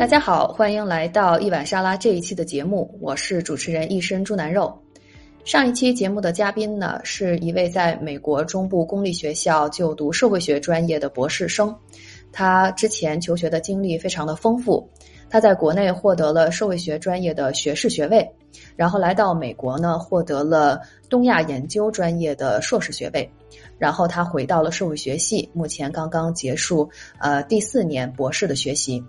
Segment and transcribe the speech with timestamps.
[0.00, 4.74] 大家好，欢迎来到一碗沙拉这一期的节目，我是主持人一身猪腩肉。
[5.44, 11.76] 上一期节目的嘉宾呢，是一位在美国中部公立学校就读社会学专业的博士生，
[12.32, 14.88] 他之前求学的经历非常的丰富，
[15.28, 18.26] 他在国内获得了社会学专业的学士学位，
[18.76, 20.80] 然后来到美国呢，获得了
[21.10, 23.30] 东亚研究专业的硕士学位，
[23.76, 26.88] 然后他回到了社会学系，目前刚刚结束
[27.18, 29.04] 呃第四年博士的学习。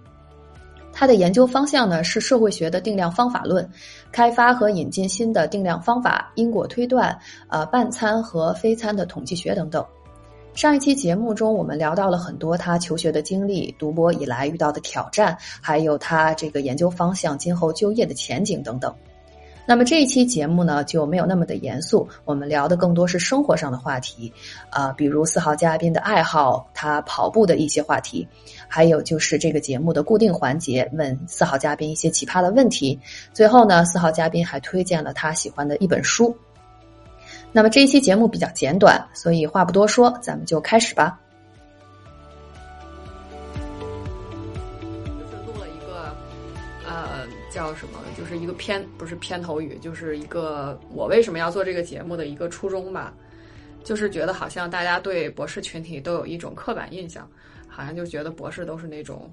[0.94, 3.68] 他的研究方向呢是社会学的定量方法论，
[4.12, 7.18] 开发和引进新的定量方法、因果推断、
[7.48, 9.86] 呃半参和非参的统计学等等。
[10.54, 18.94] 上一期节目中，我们聊到了很多他求学的经历、读博以来遇到的挑战，还有他这个研究方向、今后就业的前景等等。
[19.66, 24.34] 那么这一期节目呢就没有那么的严肃，我们聊的更多是生活上的话题，
[24.72, 28.28] 啊，比如四号嘉宾的爱好，他跑步的一些话题，
[28.74, 32.98] 还有就是这个节目的固定环节，问四号嘉宾一些奇葩的问题。
[33.34, 36.34] 最后呢，四号嘉宾还推荐了他喜欢的一本书。
[37.52, 41.20] 那么这一期节目比较简短，所以话不多说，咱们就开始吧。
[45.20, 46.16] 就是录了一个，
[46.88, 48.00] 呃，叫什么？
[48.18, 53.14] 就是一个片，不是片头语，就是一个我为什么要做这个节目的一个初衷吧。
[53.84, 57.30] 就是觉得好像大家对博士群体都有一种刻板印象，
[57.72, 59.32] 好像就觉得博士都是那种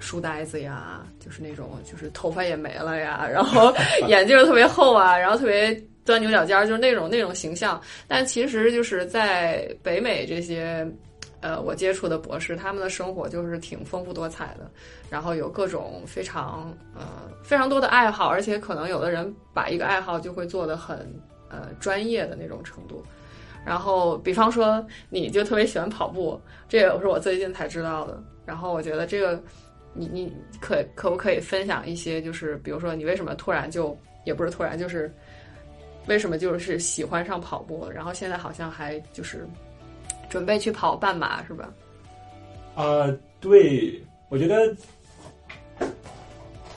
[0.00, 3.72] 书呆子呀，就是那种就是头发也没了呀，然后
[4.08, 7.80] 眼镜特别厚啊，然后特别钻牛角尖儿，就是那种那种形象。
[8.08, 10.86] 但其实就是在北美这些。
[11.42, 14.70] 呃，我接触的博士，他们的生活就是挺丰富多彩的，
[15.08, 20.98] 然后有各种非常呃非常多的爱好，而且可能有的人把一个爱好就会做得很
[21.48, 23.02] 呃专业的那种程度。
[23.64, 28.22] 然后，比方说，你就特别喜欢跑步，这也是我最近才知道的。
[28.44, 29.42] 然后，我觉得这个，
[29.94, 35.12] 你你可可不可以分享一些，就是比如说你为什么突然就也不是突然，就是
[36.06, 39.46] 为什么就是喜欢上跑步，然后现在好像还就是。
[40.28, 41.74] 准备去跑半马是吧？
[42.76, 44.72] 啊，对，我觉得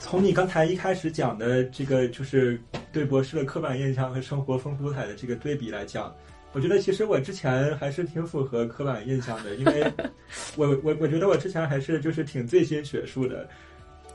[0.00, 6.12] 从你刚才一开始讲的这个，就是对博士的刻板印象和生活丰富多彩的这个对比来讲，
[6.54, 9.92] 我觉得其实我之前还是挺符合刻板印象的，因为
[10.56, 13.48] 我我我觉得我之前还是就是挺醉心学术的，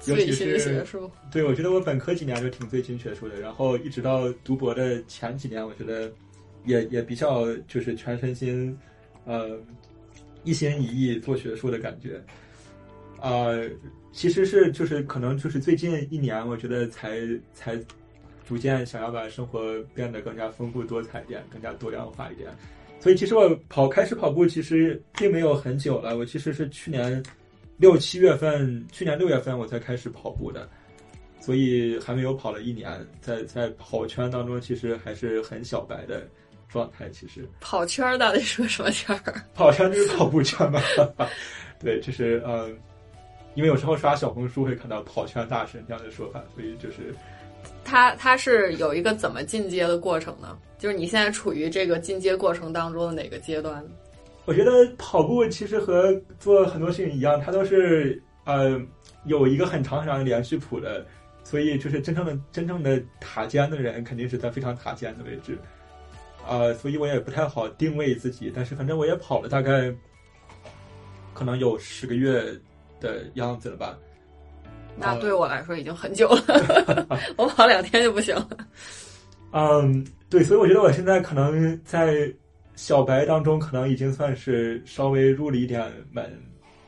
[0.05, 1.11] 尤其是学术。
[1.31, 6.11] 对，我觉得我本科几年就挺醉心学术的，然后一直到读博的前几年，我觉得
[6.65, 8.75] 也也比较就是全身心。
[9.25, 9.59] 呃，
[10.43, 12.19] 一心一意做学术的感觉，
[13.21, 13.69] 呃，
[14.11, 17.19] 其实是就是可能就是最近一年，我觉得才
[17.53, 17.77] 才
[18.49, 22.49] 逐渐想要把生活变得更加丰富多彩一点，更加多样化一点。
[22.99, 27.23] 所以其实我跑开始跑步其实并没有很久了，我其实是去年
[27.77, 30.67] 六七月份，去年六月份我才开始跑步的，
[31.39, 36.27] 所以还没有跑了一年，在在跑圈当中其实还是很小白的。
[36.71, 39.41] 状态其实跑圈儿到底是个什么圈儿？
[39.55, 40.79] 跑圈就是跑步圈嘛。
[41.81, 42.77] 对，就是嗯，
[43.55, 47.11] 因为有时候刷小红书会看到“跑圈大神”这样的说法，所以就是
[47.89, 50.55] 它它是有一个怎么进阶的过程呢？
[50.77, 53.83] 就是你现在处于这个进阶过程当中的哪个阶段？
[54.45, 58.79] 我觉得跑步其实和做很多事情一样，它都是呃
[59.25, 61.03] 有一个很长很长的连续谱的，
[61.43, 65.57] 所以就是真正的真正的塔尖的人肯定是在非常塔尖的位置。
[66.47, 69.93] 呃，所以我也不太好定位自己，但是反正我也跑了大概，
[71.33, 72.43] 可能有十个月
[72.99, 73.97] 的样子了吧。
[74.99, 78.49] 那对我来说已经很久了， 我跑两天就不行了。
[79.51, 82.31] 嗯，对，所以我觉得我现在可能在
[82.75, 86.23] 小白当中，可能已经算是稍微入了一点门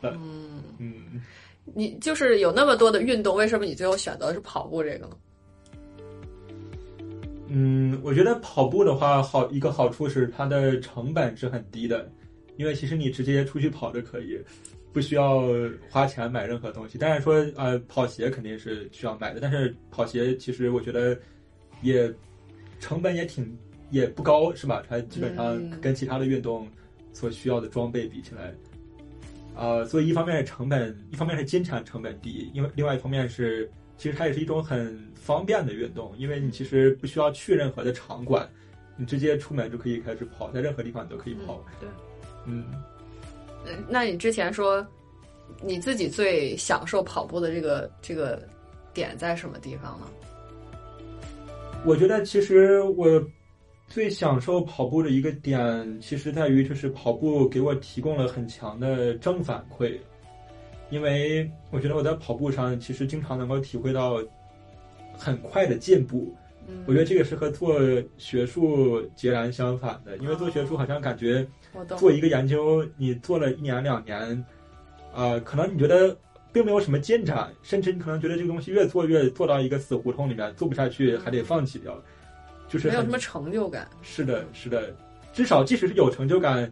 [0.02, 0.16] 了。
[0.16, 1.22] 嗯嗯，
[1.74, 5.10] 你就是有那么多的运动，为什么你最后选择是跑步这个呢？
[7.48, 12.10] 嗯，我觉得跑步的话，好一个好处是它的成本是很低的，
[12.58, 14.40] 因为其实你直接出去跑就可以，
[14.94, 15.44] 不需要
[15.90, 16.98] 花钱买任何东西。
[16.98, 21.18] 但是说，呃，跑鞋肯定是需要买的，但是跑鞋其实我觉得
[21.82, 22.12] 也
[22.80, 23.58] 成本也挺
[23.90, 24.84] 也不高，是吧？
[24.88, 26.68] 它基本上跟其他的运动
[27.14, 28.54] 所需要的装备比起来，
[29.56, 33.70] 呃，所以一方面是成本，一方面是金钱成本低，因为另外一方面是。
[33.98, 38.50] 其实它也是一种很方便的运动，因为你其实不需要去任何的场馆，
[38.98, 41.64] 你直接出门就可以开始跑，在任何地方你都可以跑。
[41.80, 41.88] 对，
[42.48, 42.66] 嗯，
[43.88, 44.86] 那你之前说
[45.62, 48.42] 你自己最享受跑步的这个这个
[48.94, 50.08] 点在什么地方呢？
[51.86, 53.24] 我觉得其实我
[53.88, 59.98] 最享受跑步的一个点，其实在于就是跑步给我提供了很强的正反馈。
[60.90, 64.22] 因为我觉得我在跑步上其实经常能够体会到
[65.14, 66.36] 很快的进步。
[66.68, 67.80] 嗯，我觉得这个是和做
[68.18, 71.48] 学术截然相反的，因为做学术好像感觉。
[71.97, 74.45] 做一个研究，你做了一年两年，
[75.13, 76.15] 呃，可能你觉得
[76.51, 82.01] 并没有什么进展，甚至你可能觉得这个东西越做越做到一个死胡同里面，做不下去还得放弃掉，
[82.68, 83.88] 就是没有什么成就感。
[84.01, 84.95] 是的，是的，
[85.33, 86.71] 至少即使是有成就感，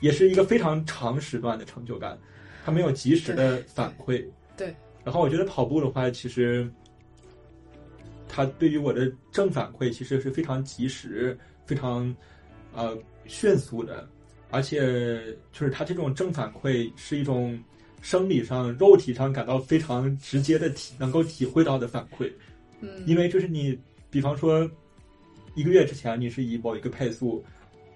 [0.00, 2.18] 也是一个非常长时段的成就感，
[2.64, 4.24] 它没有及时的反馈。
[4.56, 4.74] 对。
[5.04, 6.68] 然后我觉得跑步的话，其实
[8.28, 12.14] 它对于我的正反馈其实是非常及时、非常
[12.74, 14.08] 呃迅速的，
[14.50, 15.20] 而且
[15.52, 17.58] 就是它这种正反馈是一种
[18.00, 22.30] 生理上、肉体上感到非常直接的体能够体会到的反馈。
[22.80, 23.78] 嗯，因为就是你，
[24.10, 24.70] 比方说。
[25.58, 27.42] 一个月之前，你是以某一个配速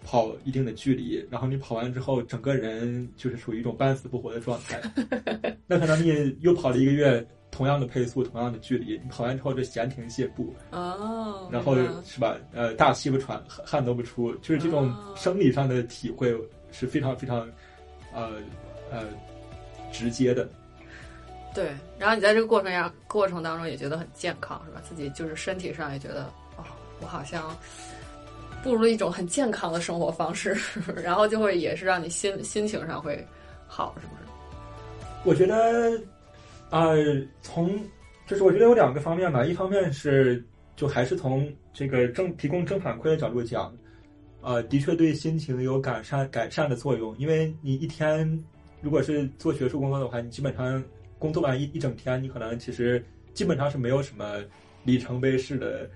[0.03, 4.81] 跑一定的距离，然后你跑完之后，整个人就是属于一种半死不活的状态。
[5.69, 11.75] 那可能你又跑了一个月，同样的配速，同样的距离，你跑完之后就闲庭信步哦，然后
[12.05, 12.37] 是吧？
[12.53, 16.35] 呃，大气不喘，汗都不出，就是这种生理上的体会
[16.73, 17.49] 是非常非常
[18.15, 18.35] 呃
[18.91, 19.05] 呃
[19.93, 20.49] 直接的。
[21.53, 24.81] 对，然后你在这个过程呀过程当中也觉得很健康，是吧？
[24.89, 26.25] 自己就是身体上也觉得
[26.57, 26.65] 哦。
[27.01, 27.57] 我好像
[28.63, 30.57] 步入一种很健康的生活方式，
[31.03, 33.27] 然后就会也是让你心心情上会
[33.67, 34.21] 好，是不是？
[35.25, 36.01] 我觉得，
[36.71, 36.97] 呃，
[37.43, 37.79] 从
[38.27, 40.43] 就是我觉得有两个方面吧，一方面是
[40.77, 43.77] 就还是从这个正提供正反馈的角度讲，
[44.41, 48.43] 呃，的确对心情有改善改善的作用，因为你一天
[48.81, 50.83] 如果是做学术工作的话，你基本上
[51.19, 54.43] 工作完一一整天，你可能其实基本上是没有什么
[54.85, 55.91] 里程碑式的。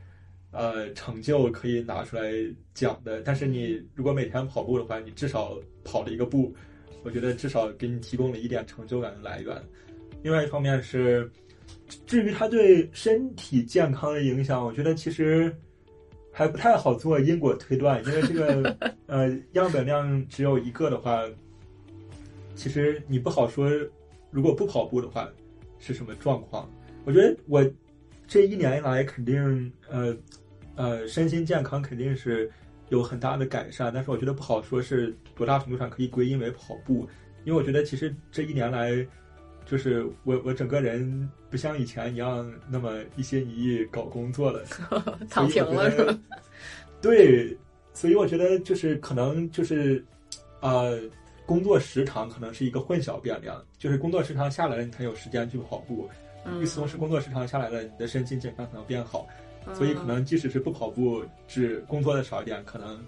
[0.57, 2.31] 呃，成就可以拿出来
[2.75, 6.55] 讲的，但是你如果每天跑步的话，你至少跑了一个步，
[7.03, 9.61] 我觉得至少给你提供了一点成就感的来源。
[10.25, 11.31] 另外一方面是，
[12.07, 15.55] 至于它对身体健康的影响，我觉得其实
[16.33, 18.75] 还不太好做因果推断，因为这个
[19.07, 21.23] 呃样本量只有一个的话，
[22.55, 23.71] 其实你不好说，
[24.31, 25.29] 如果不跑步的话
[25.79, 26.67] 是什么状况。
[27.05, 27.63] 我觉得我
[28.27, 30.17] 这一年来肯定呃。
[30.77, 32.51] 呃，身心健康肯定是
[32.89, 37.09] 有很大的改善，但是我觉得不好说是多大程度上可以归因为跑步，
[37.45, 38.91] 因为我觉得其实这一年来，
[39.67, 44.63] 就是我我整个人不像以前一样那么一心一意搞工作了，
[45.31, 46.19] 躺平了是吧？
[47.01, 47.57] 对，
[47.93, 50.05] 所以我觉得就是可能就是
[50.61, 50.99] 呃，
[51.47, 56.09] 工作时长可能是一个混淆变量，就是工作时长下来了，你才有时间去跑步；
[56.61, 59.27] 与此同时，工作时长下来了，你的身心健康可能变好。
[59.73, 63.03] 所以可能即使是不跑步，只工作的少一点，可能，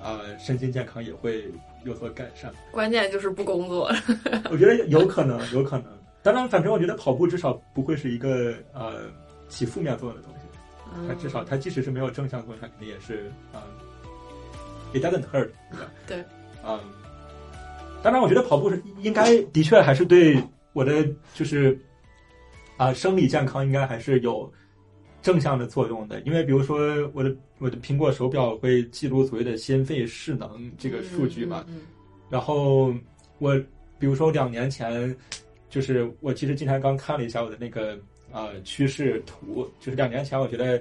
[0.00, 1.44] 呃，身心健康也会
[1.86, 2.52] 有所改善。
[2.70, 3.90] 关键就是不工作。
[4.50, 5.86] 我觉得有可能，有可能。
[6.22, 9.02] 当然，反正我觉得跑步至少不会是一个呃
[9.48, 10.40] 起负面作用的东西。
[11.08, 13.62] 它至少它即使是没有正向作用，它肯定也是啊
[14.92, 15.90] ，it doesn't hurt，对吧？
[16.06, 16.24] 对。
[16.66, 16.80] 嗯。
[18.02, 20.42] 当然，我觉得跑步是应该的确还是对
[20.72, 21.78] 我的就是
[22.76, 24.52] 啊生理健康应该还是有。
[25.26, 26.78] 正向的作用的，因为比如说
[27.12, 31.66] 我的我的苹果手表会记录所谓的心肺势能这个数据嘛，
[32.30, 32.94] 然后
[33.40, 33.60] 我
[33.98, 35.12] 比如说两年前，
[35.68, 37.98] 就是我其实今天刚看了一下我的那个
[38.30, 40.80] 呃趋势图，就是两年前我觉得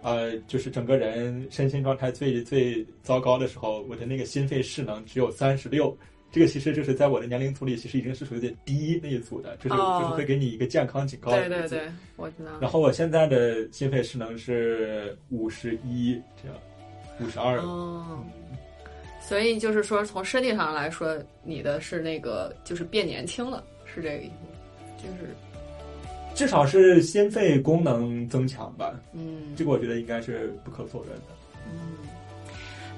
[0.00, 5.94] 呃就是整个人身心状态最最糟糕的时候，我的那个心肺势能只有三十六。
[6.32, 11.30] 这个其实就是在我的年龄组里，其实已经是属于最低那一组的，就是就是会给你一个健康警告。
[11.30, 12.50] 对对对，我知道。
[12.60, 16.58] 然后我现在的心肺势能是五十一，这样
[17.20, 17.58] 五十二。
[17.60, 18.22] 哦，
[19.22, 25.06] 所以就是说，从身体上来说，你的是那个就是变年轻了，是这个意思？
[25.06, 25.34] 就是
[26.34, 28.94] 至少是心肺功能增强吧。
[29.14, 31.22] 嗯，这个我觉得应该是不可否认的。
[31.64, 31.96] 嗯。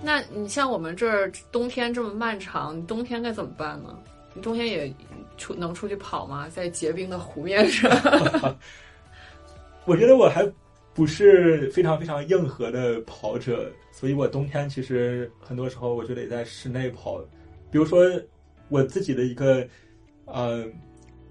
[0.00, 3.98] 那你像我们这儿冬天这么漫长，你冬天该怎么办呢？
[4.32, 4.94] 你冬天也
[5.36, 6.48] 出能出去跑吗？
[6.48, 7.90] 在结冰的湖面上？
[9.84, 10.48] 我觉得我还
[10.94, 17.20] 不是非常非常硬核的跑者，所以我冬天其实很多时候我就得在室内跑。
[17.70, 18.04] 比如说
[18.68, 19.66] 我自己的一个
[20.26, 20.64] 呃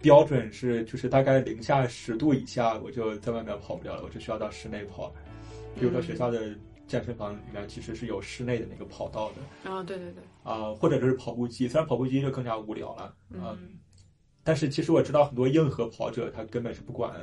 [0.02, 5.14] 标准是，就是大概零下十度以下，我就在外面跑不了了，我就需要到室内跑。
[5.80, 6.54] 比如说学校的。
[6.88, 13.58] 健身房里面其实是有室内的那个跑道的啊，对对对，啊，或者就是跑步机，虽然跑步机就更加无聊了，嗯，
[14.44, 17.14] 但是其实我知道很多硬核跑者，他根本是不管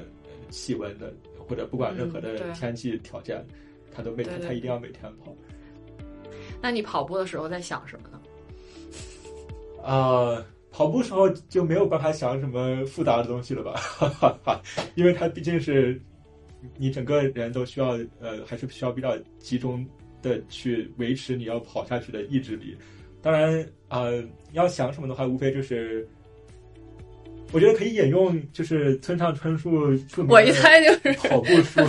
[0.50, 1.12] 气温的，
[1.48, 3.44] 或者不管任何的天气条件，
[3.90, 5.34] 他都每天他一定要每天跑。
[6.60, 8.20] 那你跑步的时候在想什么呢？
[9.82, 14.60] 啊，跑步时候就没有办法想什么复杂的东西了吧？
[14.94, 16.00] 因为它毕竟是
[16.76, 19.84] 你整个人都需要呃，还是需要比较集中
[20.22, 22.76] 的去维持你要跑下去的意志力。
[23.22, 26.06] 当然呃，要想什么的话，无非就是
[27.52, 31.80] 我觉得可以引用就是村上春树著名我一猜就是跑步书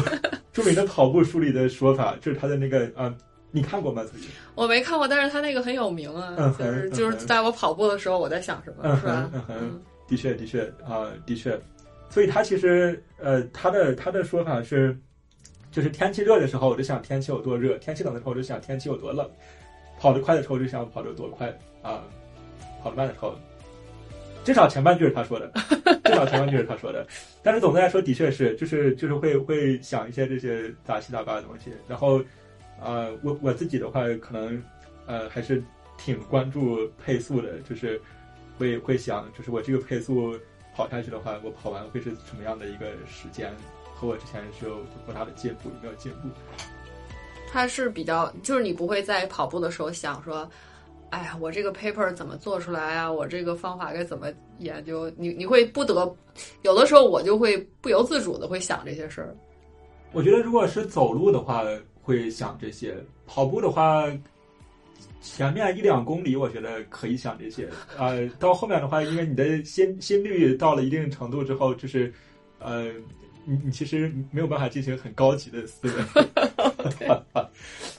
[0.53, 3.15] 著名的跑步书里的说法，就是他的那个啊。
[3.51, 4.03] 你看过吗？
[4.11, 9.31] 曾经我没看过，但是他那个很有名啊，嗯就是嗯就是在我跑步的时候，我在想什么，嗯是吧？
[9.33, 11.57] 嗯哼嗯，的确，的确啊、的确。
[12.09, 14.97] 所以他其实呃，他的他的说法是，
[15.71, 19.29] 就是天气热的时候，我就想天气有多热；天气冷的时候，我就想天气有多冷。
[19.97, 21.47] 跑得快的时候，就想跑得多快
[21.81, 22.03] 啊、
[22.83, 23.33] 跑得慢的时候，
[24.43, 25.49] 至少前半句是他说的，
[26.03, 27.07] 至少前半句是他说的。
[27.41, 31.71] 但是总的来说，的确是，就是就是会会想一些这些杂七杂八的东西。
[31.87, 32.21] 然后，
[32.83, 34.61] 呃，我我自己的话，可能
[35.05, 35.63] 呃还是
[35.97, 37.99] 挺关注配速的，就是
[38.57, 40.37] 会会想，就是我这个配速
[40.75, 43.55] 跑下去的话，我跑完会是什么样的一个时间，
[43.93, 46.27] 和我之前是有多大的进步，有没有进步？
[47.49, 50.49] 它是比较，就是你不会在跑步的时候想说，
[51.11, 53.09] 哎呀，我这个 paper 怎么做出来啊？
[53.09, 54.27] 我这个方法该怎么
[54.57, 55.09] 研究？
[55.15, 56.13] 你你会不得，
[56.63, 59.33] 有的时候我就会不由自主的会想这些事儿。
[60.11, 61.63] 我觉得如果是走路的话，
[62.01, 62.93] 会想这些；
[63.25, 64.05] 跑步的话，
[65.21, 67.67] 前面一两公里，我觉得可以想这些。
[67.97, 72.13] 呃，到后面的话，因为你的心心率到了一定程度之后，就是
[72.59, 72.91] 呃，
[73.43, 75.93] 你你其实没有办法进行很高级的思维。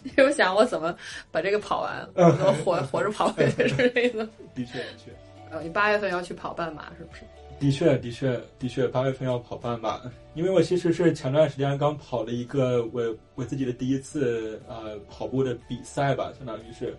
[0.05, 0.95] 你就想我怎么
[1.33, 4.25] 把这个跑完，嗯 我活活着跑回去之类的。
[4.55, 5.11] 的确，的确。
[5.51, 7.23] 呃，你八月份要去跑半马是不是？
[7.59, 10.01] 的确，的确，的确，八月份要跑半马，
[10.35, 16.95] 因为我其实是前段时间刚跑了一个我我自己的第一次呃跑步的比赛吧，相当于是，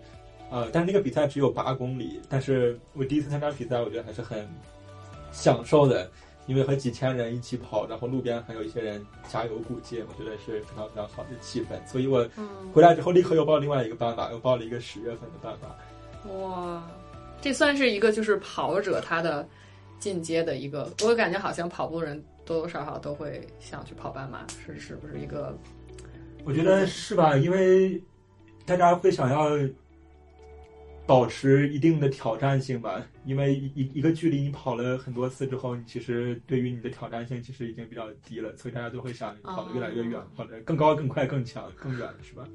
[0.50, 4.48] 呃，但是那个比赛只有八公里，但是我第一次参加比赛，我觉得还是很
[5.30, 6.10] 享受的，
[6.46, 12.28] 因为和几千人一起跑，然后路边还有一些人加油鼓劲，我觉得是非常非常好的气氛，所以我，
[12.72, 16.32] 回来之后立刻又报另外一个半马，又报了一个十月份的半马。
[16.32, 16.82] 哇，
[17.40, 19.48] 这算是一个就是跑者他的
[19.98, 25.56] 进阶的一个，我感觉好像跑步人多多少少都会想去跑半马，是是不是一个？
[26.44, 27.36] 我觉得是吧？
[27.36, 28.02] 因为
[28.64, 29.50] 大家会想要
[31.06, 42.46] 保持一定的挑战性吧，因为一一一个距离你跑了很多次之后，你其实对于你的挑战性其实已经比较低了，所以大家都会想跑得越来越远，跑得更高、更快、更强、更远，是吧？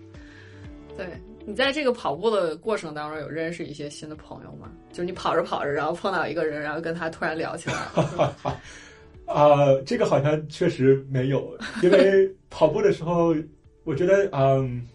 [0.95, 1.07] 对
[1.45, 4.71] 你在这个跑步的过程当中有认识一些新的朋友吗？
[4.91, 8.35] 就是你跑着跑着，然后碰到一个人，然后跟他突然聊起来了。
[9.25, 13.35] 啊、这个好像确实没有，因为 跑步的时候，
[13.83, 14.85] 我觉得，嗯，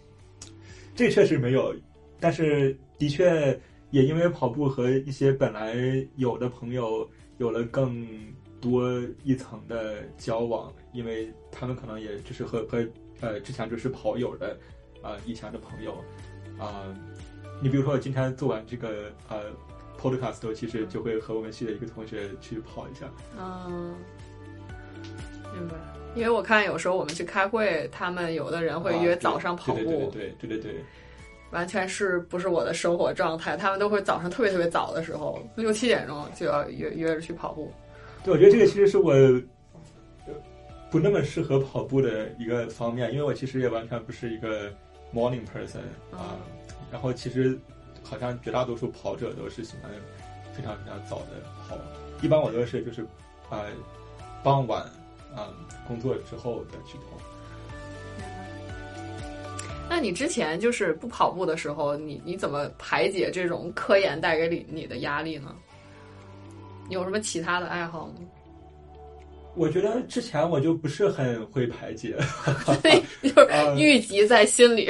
[0.94, 1.74] 这确实没有，
[2.20, 3.58] 但是的确
[3.90, 5.74] 也因为跑步和一些本来
[6.16, 8.06] 有的朋友有了更
[8.60, 8.88] 多
[9.24, 12.86] 一层的交往，因为他们可能也就是和和
[13.20, 15.96] 呃之前就是跑友的啊、呃以前的朋友
[16.58, 16.84] 啊、
[17.62, 19.44] 你比如说我今天做完这个呃
[20.00, 23.06] podcast，其实就会和我们系的一个同学去跑一下。
[23.38, 23.94] 嗯，
[25.54, 25.74] 明白。
[26.16, 30.84] 因为我看有时候我们去开会，他们有的人会约早上跑步，啊对对对对对对对，
[31.50, 33.56] 完全是不是我的生活状态。
[33.56, 37.72] 他们都会早上特别特别早的时候，六七点钟就要约约着去跑步。
[38.24, 40.34] 对，我觉得这个其实是我呃
[40.90, 44.72] 不那么适合跑步的一个方面，因为我其实也完全不是一个
[45.14, 45.80] morning person
[46.16, 46.36] 啊、
[46.90, 47.58] 然后其实
[48.02, 49.90] 好像绝大多数跑者都是喜欢
[50.52, 51.76] 非常非常早的跑，
[52.22, 53.02] 一般我都是就是
[53.50, 53.64] 啊、
[54.42, 54.82] 傍晚
[55.34, 55.48] 啊、
[55.86, 57.18] 工作之后再去跑。
[59.90, 65.54] 那你之前就是不跑步的时候，你你怎么排解这种科研带给你你的压力呢？
[66.90, 68.14] 有什么其他的爱好吗？
[69.58, 72.16] 我觉得之前我就不是很会排解，
[73.22, 74.88] 就是郁积在心里。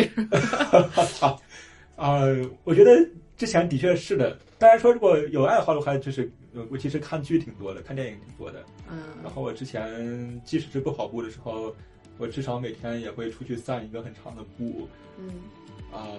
[1.97, 2.21] 啊、
[2.65, 2.91] 我觉得
[3.37, 4.39] 之前的确是的。
[4.59, 8.65] 当然说，如果有爱好的话，就是呃我其实看剧挺多的，看电影挺多的。
[8.91, 11.75] 嗯然后我之前即使是不跑步的时候，
[12.19, 14.89] 我至少每天也会出去散一个很长的步。
[15.19, 15.29] 嗯
[15.93, 16.13] 啊、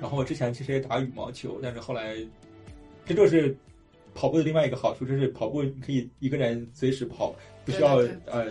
[0.00, 2.16] 然后我之前其实也打羽毛球，但是后来，
[3.04, 3.54] 这就是
[4.16, 8.46] 跑步的另外一个好处，就是跑步你可以一个人随时跑，不需要对对呃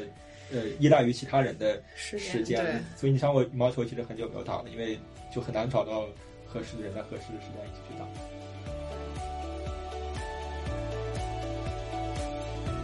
[0.54, 2.82] 呃依赖于其他人的时时间。
[2.96, 4.98] 所以你像我羽毛球其实很久没有打了，因为
[5.34, 6.06] 就很难找到
[6.46, 8.06] 合适的人在合适的时间一起去打。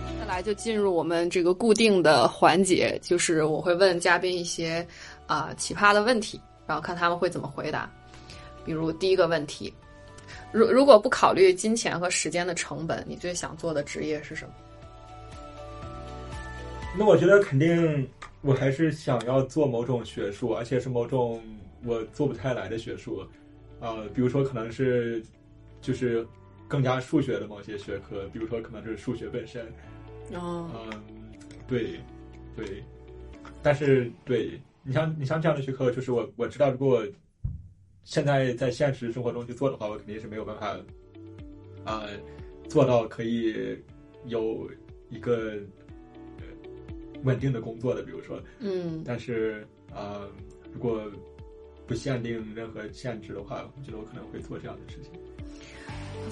[0.08, 4.86] 接下来就进入我们这个固定的环节，就是我会问嘉宾一些
[5.28, 7.90] 啊、奇葩的问题，然后看他们会怎么回答。
[8.64, 9.74] 比如第一个问题，
[10.52, 14.54] 如如果不考虑金钱和时间的成本，你最想做的职业是什么？
[16.98, 18.08] 那我觉得肯定，
[18.42, 21.42] 我还是想要做某种学术，而且是某种
[21.86, 23.26] 我做不太来的学术，
[23.80, 25.24] 呃，比如说可能是
[25.82, 26.28] 就是
[26.68, 29.66] 更加数学的某些学科，比如说可能就是数学本身，
[30.34, 31.04] 哦，嗯，
[31.66, 31.98] 对，
[32.58, 32.84] 对，
[33.64, 37.08] 但是对你像你像这样的学科，就是我我知道，如果
[38.04, 40.78] 现在在现实生活中去做的话，我肯定是没有办法，
[41.84, 42.08] 啊、
[42.70, 43.78] 做到可以
[44.26, 44.70] 有
[45.10, 45.54] 一个
[46.38, 46.44] 呃
[47.24, 50.28] 稳定的工作的，比如说，嗯但是啊、
[50.74, 51.02] 如果
[51.86, 55.12] 不限定任何限制的话，我觉得我可能会做这样的事情。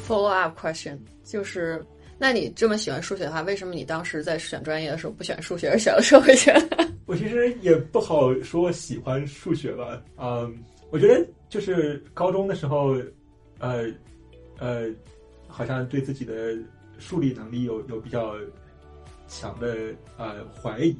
[0.07, 1.83] ，follow up question 就是，
[2.17, 6.53] 那你这么喜欢数学的话，为什么你当时在选专业的时候不选数学，而选了社会学？
[7.05, 10.57] 我其实也不好说喜欢数学吧，嗯，
[10.91, 12.95] 我觉得就是高中的时候，
[13.57, 13.85] 呃，
[14.59, 14.87] 呃，
[15.47, 16.55] 好像对自己的
[16.99, 18.35] 数理能力有有比较
[19.27, 19.75] 强的
[20.17, 20.95] 呃怀疑，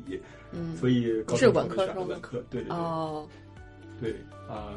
[0.51, 3.27] 嗯，所以高是中文科生吗选了文科，对对对，哦，
[4.01, 4.11] 对
[4.47, 4.73] 啊、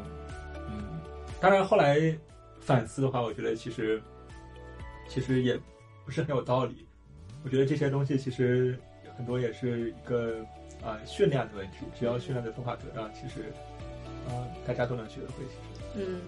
[0.70, 1.00] 嗯，
[1.40, 2.16] 当然后来
[2.60, 4.00] 反思的话，我觉得其实
[5.08, 5.58] 其实也
[6.04, 6.86] 不是很有道理。
[7.44, 8.78] 我觉得这些东西其实
[9.16, 10.36] 很多也是一个
[10.84, 13.52] 啊、训练的问题，只要训练的方法得当，其实
[14.28, 15.44] 啊、大家都能学得会。
[15.48, 16.20] 其实嗯，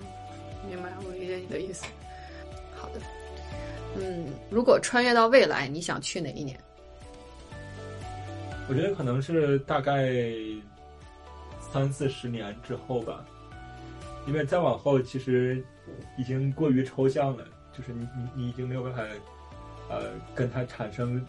[0.69, 1.85] 明白，我理解你的意思。
[2.77, 3.01] 好的，
[3.97, 6.59] 嗯，如果穿越到未来，你想去哪一年？
[8.69, 10.11] 我觉得可能是大概
[11.73, 13.25] 三四十年之后吧，
[14.27, 15.63] 因为再往后其实
[16.17, 17.45] 已经过于抽象了，
[17.77, 19.03] 就是你你你已经没有办法，
[19.91, 21.23] 呃，跟它产生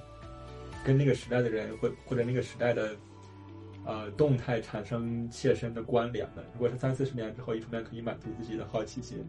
[0.83, 2.95] 跟那个时代的人或或者那个时代的
[3.85, 6.43] 呃动态产生切身的关联的。
[6.53, 9.23] 如果是三四十年之后，一方面可以满足自己的好奇心，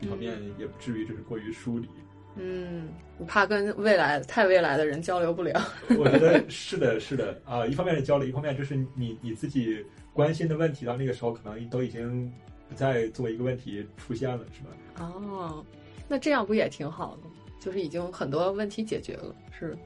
[0.00, 1.88] 一方面也不至于就是过于疏离。
[2.36, 2.88] 嗯，
[3.18, 5.60] 我怕跟未来太未来的人交流不了。
[5.98, 12.32] 我觉得 是的，是的啊、一方面是交流，一方面就是你你自己关心的问题，到那个时候可能都已经
[12.68, 14.68] 不再作为一个问题出现了，是吧？
[15.04, 15.64] 哦，
[16.08, 17.22] 那这样不也挺好的？
[17.58, 19.76] 就是已经很多问题解决了，是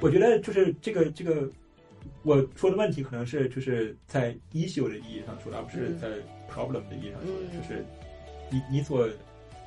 [0.00, 1.48] 我觉得就是这个这个
[2.24, 5.98] 我说的问题，可能是就是在 issue 的意义上说的，而不是嗯。
[6.00, 6.08] 在
[6.52, 7.60] problem 的意义上说的，嗯。
[7.60, 7.84] 就是
[8.50, 9.08] 你你所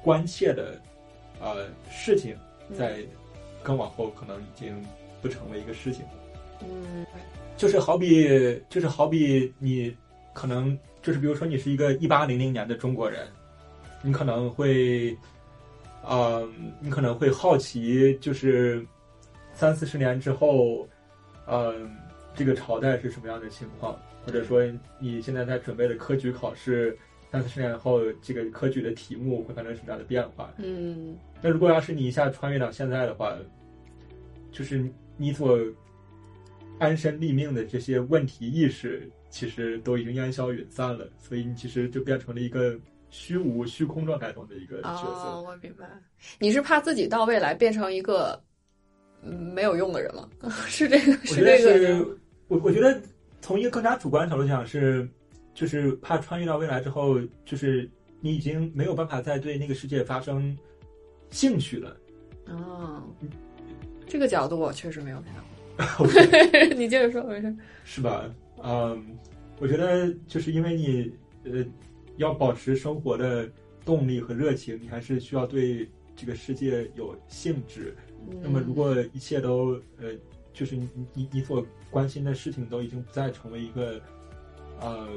[0.04, 0.82] 关切的
[1.40, 2.36] 呃事情，
[2.78, 3.00] 在
[3.64, 4.76] 更往后可能已经
[5.22, 6.12] 不成为一个事情了。
[6.64, 7.06] 嗯。
[7.56, 9.96] 就是好比，就是好比你
[10.34, 13.28] 可能就是比如说你是一个一八零零年的中国人，
[14.04, 15.16] 你可能会，
[16.04, 16.48] 呃，
[16.80, 18.86] 你可能会好奇，就是
[19.54, 20.88] 三四十年之后，
[21.48, 21.74] 呃，
[22.38, 24.64] 这个朝代是什么样的情况，或者说
[25.00, 26.98] 你现在在准备的科举考试，
[27.32, 30.54] 三四十年后这个科举的题目会发生什么样的变化？
[30.60, 33.36] 嗯那如果要是你一下穿越到现在的话，
[34.52, 35.60] 就是你所
[36.80, 45.28] 安身立命的这些问题意识，其实都已经烟消云散了，所以你其实就变成了一个虚无虚空状态中的一个角色。
[45.28, 45.90] 哦，我明白。
[46.40, 48.40] 你是怕自己到未来变成一个
[49.22, 50.30] 嗯没有用的人吗？
[50.68, 53.02] 是这个是这个是，我我觉得
[53.42, 55.08] 从一个更加主观的角度讲是，
[55.54, 57.90] 就是怕穿越到未来之后，就是
[58.22, 60.58] 你已经没有办法再对那个世界发生
[61.30, 61.98] 兴趣了。
[62.46, 63.04] 哦，
[64.08, 65.34] 这个角度我确实没有想
[65.98, 66.08] 过。
[66.76, 67.56] 你接着说，没事。
[67.84, 68.26] 是吧？
[68.64, 69.18] 嗯，
[69.60, 71.12] 我觉得就是因为你
[71.44, 71.66] 呃
[72.16, 73.48] 要保持生活的
[73.86, 77.96] 动力和热情，你还是需要对这个世界有兴致。
[78.42, 80.12] 那么如果一切都呃，
[80.58, 84.02] 就是你你你所关心的事情都已经不再成为一个
[84.80, 85.08] 呃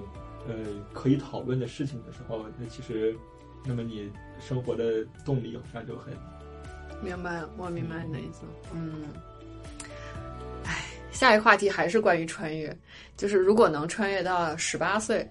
[0.47, 0.55] 呃
[0.93, 3.17] 可以讨论的事情的时候，那其实
[3.65, 6.13] 那么你生活的动力好像就很
[7.03, 8.43] 明白了，我明白你的意思。
[8.75, 9.05] 嗯，
[10.65, 12.77] 哎，下一个话题还是关于穿越，
[13.17, 15.27] 就是如果能穿越到十八岁，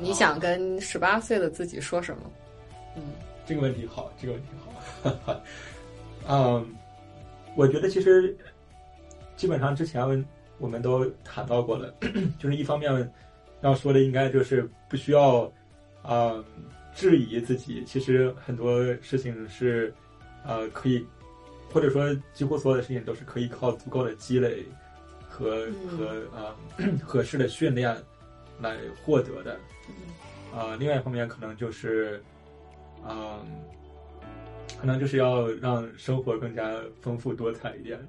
[0.00, 2.22] 你想跟十八岁的自己说什么？
[2.96, 3.02] 嗯
[3.46, 5.40] 这个问题好，这个问题好。
[6.28, 6.74] 嗯，
[7.54, 8.36] 我觉得其实
[9.36, 10.26] 基本上之前
[10.58, 11.94] 我们都谈到过了，
[12.38, 13.12] 就是一方面
[13.60, 15.42] 要说的应该就是不需要
[16.02, 16.44] 啊、呃
[16.94, 19.92] 质疑自己，其实很多事情是
[20.46, 21.04] 呃可以，
[21.70, 24.64] 或者说几乎所有的事情都是可以靠足够的积累
[25.28, 25.74] 和嗯。
[25.88, 26.54] 和呃
[27.04, 27.94] 合适的训练
[28.62, 29.58] 来获得的。
[30.54, 32.22] 啊、另外一方面可能就是，
[33.06, 33.44] 嗯、
[34.80, 38.00] 可能就是要让生活更加丰富多彩一点，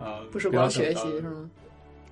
[0.00, 1.50] 啊、不是光学习是吗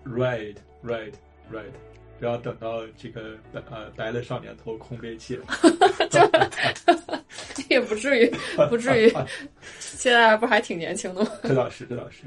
[0.05, 1.13] ？Right, right,
[1.51, 1.73] right。
[2.19, 5.39] 不要等到这个呃白了少年头空悲切。
[7.69, 8.31] 也不至于，
[8.69, 9.13] 不至于，
[9.79, 11.31] 现在不还挺年轻的吗？
[11.45, 12.25] 这倒是，这倒是。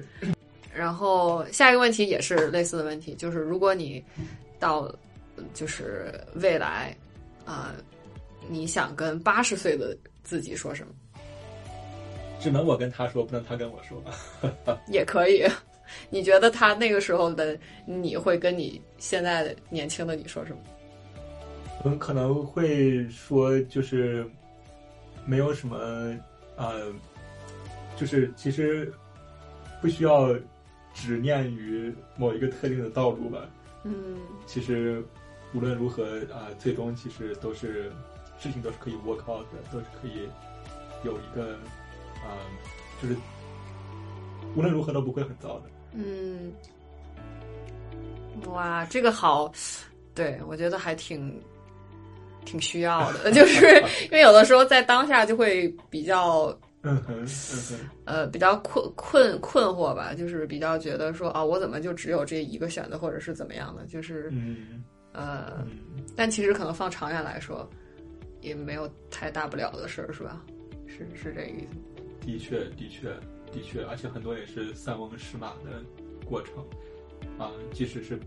[0.74, 4.02] 然后下一个问题也是类似的问题，就是如果你
[4.60, 4.94] 到
[5.54, 6.96] 就是未来
[7.46, 7.74] 啊、
[8.48, 10.94] 你想跟八十岁的自己说什么？
[12.42, 14.78] 只能我跟他说，不能他跟我说吧？
[14.90, 15.46] 也可以。
[16.10, 20.58] 你觉得他那个时候的你会跟你现在的年轻的你说什么？
[21.84, 24.26] 我们可能会说，就是
[25.26, 25.78] 没有什么
[26.56, 26.92] 呃，
[27.98, 28.92] 就是其实
[29.82, 30.34] 不需要
[30.94, 33.48] 执念于某一个特定的道路吧。
[33.84, 35.04] 嗯其实
[35.54, 37.92] 无论如何啊、最终其实都是
[38.40, 40.30] 事情都是可以 work out 的，都是可以
[41.04, 41.58] 有一个
[42.24, 42.38] 啊、
[43.02, 43.16] 就是
[44.56, 45.64] 无论如何都不会很糟的。
[45.94, 46.54] 嗯，
[48.48, 49.52] 哇，这个好，
[50.16, 51.42] 对我觉得还挺
[52.46, 53.66] 挺需要的， 就是
[54.06, 56.46] 因为有的时候在当下就会比较
[56.84, 67.70] 嗯哼，嗯哼，呃比较困困困惑吧，就是比较觉得说啊，我怎么就只有这一个选择，或者是怎么样的，就是嗯呃，嗯，但其实可能放长远来说，
[68.42, 70.42] 也没有太大不了的事儿，是吧？
[70.88, 72.01] 是是这个意思。
[72.26, 73.10] 的确，的确，
[73.52, 75.84] 的确，而且很多也是塞翁失马的
[76.26, 76.64] 过程
[77.38, 77.52] 啊。
[77.74, 78.20] 即使是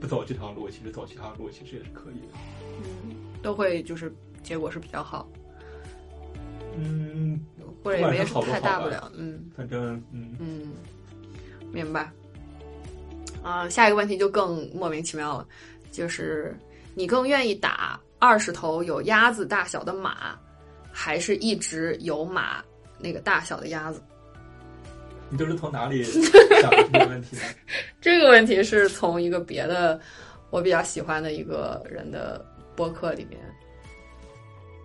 [0.00, 2.38] 不走这条路，其实走其他路其实也是可以的。
[2.78, 5.28] 嗯，都会就是结果是比较好，
[6.76, 7.40] 嗯，
[7.82, 9.10] 或者也没什么太大不了。
[9.16, 10.72] 嗯反正嗯，嗯，
[11.72, 12.10] 明白。
[13.42, 15.46] 啊、下一个问题就更莫名其妙了，
[15.92, 16.56] 就是
[16.94, 20.38] 你更愿意打二十头有鸭子大小的马，
[20.90, 22.64] 还是一直有马
[22.98, 24.02] 那个大小的鸭子？
[25.30, 26.04] 你都是从哪里
[26.60, 27.42] 想的这个问题呢？
[28.00, 29.98] 这个问题是从一个别的
[30.50, 32.44] 我比较喜欢的一个人的
[32.76, 33.40] 播客里面。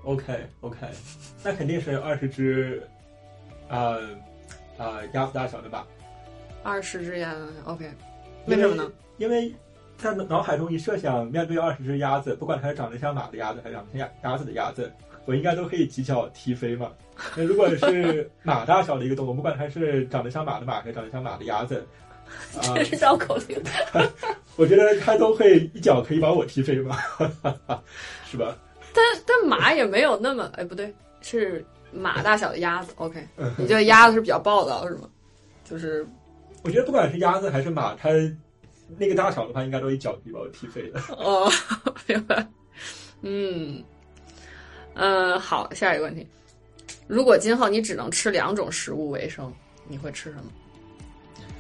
[0.06, 0.78] OK OK，
[1.44, 2.82] 那肯定是二十只，
[3.68, 4.00] 呃
[4.78, 5.86] 呃鸭子大小的吧。
[6.64, 7.92] 二十只鸭子，OK，
[8.48, 8.90] 为什么呢？
[9.18, 9.54] 因为
[9.98, 14.92] 在脑海中一设想，面对二十只鸭子，不管它是长得像马的鸭子，还是长得像鸭鸭子的鸭子，
[15.26, 16.90] 我应该都可以几脚踢飞嘛。
[17.36, 21.86] 那如果是马大小的一个动物，不管它是长得像马的马，还是长得像马的鸭子，
[22.56, 23.58] 啊、这是绕口令。
[24.56, 26.98] 我觉得它都会一脚可以把我踢飞嘛，
[28.30, 28.56] 是吧？
[28.94, 32.92] 但但马也没有那么，哎，不对，是马大小的鸭子。
[32.98, 35.10] OK，嗯你觉得鸭子是比较暴躁是吗？
[35.64, 36.06] 就是
[36.64, 38.10] 我觉得不管是鸭子还是马，它
[38.98, 41.00] 那个大小的话，应该都一脚可以把我踢飞的。
[41.10, 41.50] 哦，
[42.08, 42.46] 明白。
[43.22, 43.84] 嗯，
[44.96, 46.28] 嗯，好，下一个问题，
[47.10, 49.52] 如果今后你只能吃两种食物为生，
[49.88, 50.44] 你会吃什么？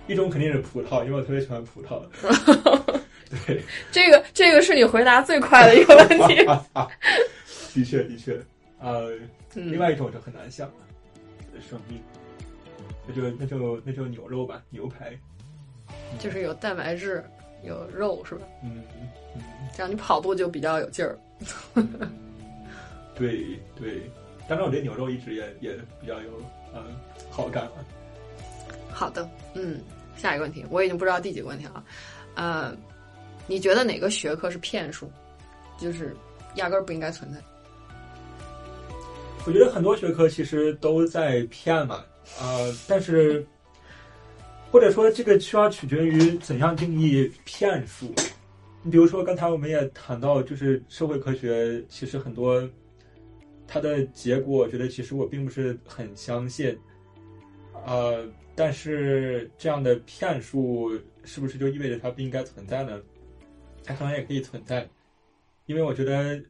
[0.05, 2.03] 一种肯定是葡萄，因为我特别喜欢葡萄。
[3.47, 6.45] 对，这个这个是你回答最快的一个问题。
[7.73, 8.39] 的确的确，
[8.79, 9.11] 呃，
[9.55, 10.73] 嗯另外一种就很难想了，
[11.67, 11.99] 生命，
[13.07, 15.17] 那就那就那就牛肉吧，牛排。
[16.19, 17.23] 就是有蛋白质，
[17.63, 18.41] 有肉是吧？
[18.63, 18.83] 嗯
[19.35, 19.41] 嗯
[19.75, 21.17] 这样你跑步就比较有劲儿。
[21.73, 21.87] 嗯，
[23.15, 24.11] 对对，
[24.49, 26.31] 当然我对牛肉一直也也比较有
[26.73, 26.83] 呃
[27.29, 27.85] 好感了。
[28.91, 29.79] 好的，嗯，
[30.17, 31.83] 下一个问题，我已经不知道第几个问题了。
[32.33, 32.75] 呃，
[33.45, 35.09] 你觉得哪个学科是骗术？
[35.79, 36.15] 就是
[36.55, 37.39] 压根儿不应该存在。
[39.45, 42.03] 我觉得很多学科其实都在骗嘛，
[42.41, 43.45] 呃，但是
[44.71, 48.13] 或者说这个需要取决于怎样定义骗术。
[48.81, 52.67] 你比如说刚才我们也谈到，就是社会科学其实很多
[53.71, 56.75] 它的结果，我觉得其实我并不是很相信。
[57.85, 60.91] 呃，但是这样的骗术
[61.23, 62.99] 是不是就意味着它不应该存在呢？
[63.83, 64.89] 它可能也可以存在，
[65.67, 66.41] 因为我觉得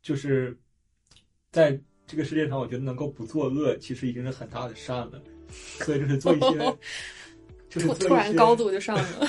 [0.00, 0.56] 就是
[1.50, 5.20] 在这个世界上，我觉得能够不作恶，其实已经是很大的善了。
[5.50, 6.78] 所以就是做一些，
[7.68, 9.28] 就是突然高度就上来了。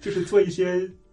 [0.00, 0.90] 就是做一些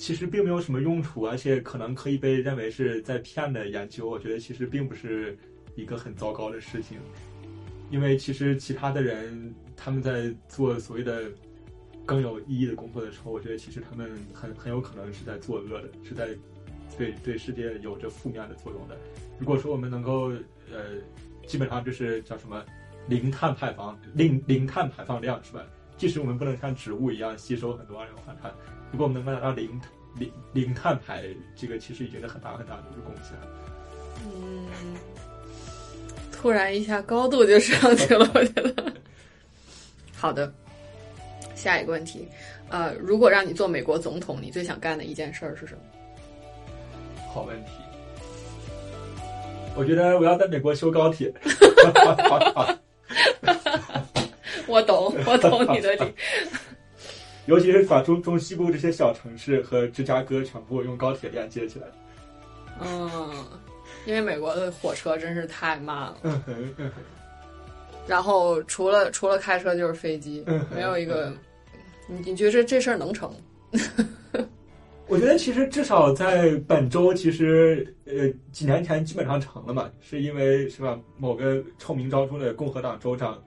[0.00, 5.36] 其实并没有什么用处，而且可能可以被认为是在骗的研究，我觉得其实并不是
[5.76, 6.96] 一个很糟糕的事情，
[7.90, 11.24] 因为其实其他的人他们在做所谓的
[12.06, 16.30] 更有意义的工作的时候，我觉得其实他们很很有可能是在作恶的，是在
[16.96, 18.96] 对对世界有着负面的作用的。
[19.38, 20.30] 如果说我们能够
[20.72, 20.96] 呃，
[21.46, 22.64] 基本上就是叫什么
[23.06, 25.62] 零碳排放零零碳排放量是吧？
[25.98, 28.50] 即使我们不能像植物一样吸收很多二氧化碳，
[28.92, 29.80] 如果我们能够达到零
[30.18, 31.24] 零零碳排，
[31.56, 33.32] 这个其实已经是很大很大的一个贡献。
[34.24, 34.66] 嗯，
[36.32, 38.92] 突然一下高度就上去了，我觉得。
[40.16, 40.52] 好的，
[41.54, 42.28] 下一个问题，
[42.68, 45.80] 呃，如果让你做美国总统，你最想干的一件事儿是什么？
[47.32, 47.70] 好问题。
[49.76, 51.32] 我觉得我要在美国修高铁。
[54.66, 56.12] 我懂，我懂你的理。
[57.46, 61.86] 尤其是把中中西部这些小城市和芝加哥全部用高铁连接起来。
[62.80, 63.44] 嗯，
[64.06, 66.18] 因为美国的火车真是太慢了。
[66.22, 67.02] 嗯哼嗯哼
[68.06, 71.32] 然后除了除了开车就是飞机，嗯没有一个。
[72.12, 73.32] 你你觉得这这事儿能成？
[75.06, 80.98] 我觉得其实至少在本周，其实呃几年前基本上成了嘛，是因为是吧？
[81.16, 83.40] 某个臭名昭著的共和党州长，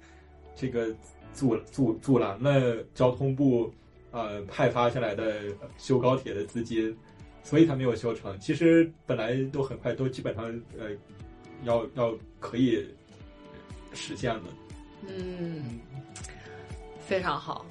[0.55, 0.87] 这个
[1.33, 3.69] 阻阻阻拦了交通部
[4.13, 5.41] 呃派发下来的
[5.77, 6.95] 修高铁的资金，
[7.43, 8.39] 所以他没有修成。
[8.39, 10.45] 其实本来都很快，都基本上
[10.79, 10.91] 呃
[11.63, 12.87] 要要可以
[13.93, 14.43] 实现了。
[15.05, 15.79] 嗯，
[17.05, 17.65] 非常好。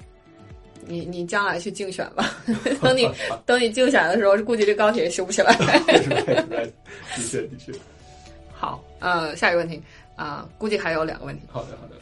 [0.85, 2.35] 你你将来去竞选吧，
[2.83, 3.09] 等你
[3.47, 5.55] 等你竞选的时候，估计这高铁也修不起来。
[7.15, 7.71] 的确的确。
[8.53, 9.81] 好，呃，下一个问题
[10.17, 11.43] 啊、估计还有两个问题。
[11.49, 11.95] 好的好的。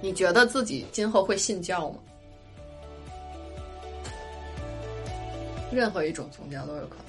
[0.00, 1.98] 你觉得自己今后会信教吗？
[5.72, 7.04] 任何一种宗教都有可能。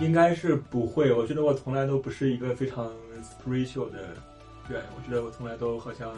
[0.00, 3.98] 应该是不会，我觉得我从来都不是一个非常 spiritual 的
[4.68, 6.14] 人，我觉得我从来都好像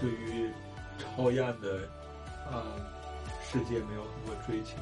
[0.00, 0.48] 对于
[0.96, 1.88] 超验的
[2.48, 2.76] 啊、
[3.42, 4.76] 世界没有很多追求，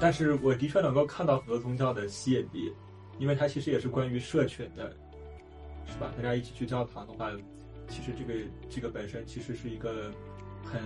[0.00, 2.72] 但是我的确能够看到很多宗教的吸引力，
[3.18, 4.90] 因为它其实也是关于社群的，
[5.86, 6.10] 是吧？
[6.16, 7.30] 大家一起去教堂的话，
[7.88, 10.10] 其实这个这个本身其实是一个
[10.64, 10.80] 很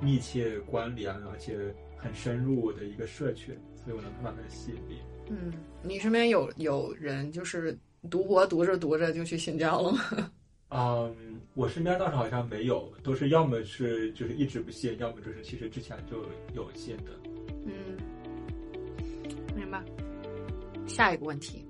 [0.00, 4.98] 密切关联而且很深入的一个社群，所以我能看到它的吸引力。
[5.28, 5.52] 嗯，
[5.82, 7.78] 你身边有有人就是
[8.10, 10.30] 读博读着读着就去信教了吗？
[10.70, 16.22] 嗯，我身边倒是好像没有，都是要么是就是一直不信，要么就是其实之前就
[16.54, 17.12] 有信的。
[17.64, 17.96] 嗯，
[19.54, 19.82] 明白。
[20.86, 21.64] 下一个问题，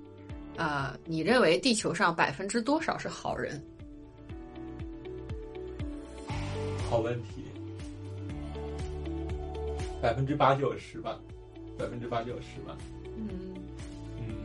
[0.57, 3.63] 呃，你认为地球上百分之多少是好人？
[6.89, 7.43] 好问题，
[10.05, 11.19] 百分之八九十吧，
[11.79, 12.77] 百分之八九十吧。
[13.17, 13.27] 嗯，
[14.19, 14.35] 嗯，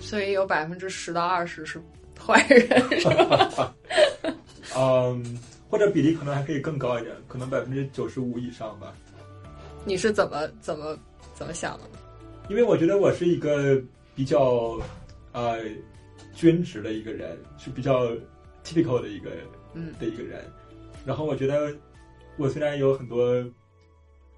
[0.00, 1.78] 所以有百分之十到二十是
[2.18, 3.74] 坏人，是吧？
[4.74, 8.94] 嗯，或者比例可能还可以更高一点，可能百分之九十五以上吧。
[9.84, 10.98] 你是怎么怎么
[11.34, 11.98] 怎么想的呢？
[12.48, 13.78] 因为我觉得我是一个
[14.14, 14.80] 比较
[15.32, 15.58] 呃
[16.34, 18.06] 均值的一个人，是比较
[18.64, 19.32] typical 的一个
[19.74, 20.42] 嗯的一个人。
[21.04, 21.76] 然后我觉得
[22.38, 23.38] 我虽然有很多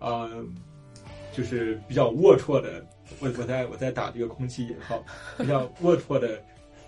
[0.00, 0.44] 啊、呃
[1.32, 2.84] 就是比较龌龊的，
[3.20, 5.02] 我我在我在打这个空气引号，
[5.38, 6.36] 比较龌龊的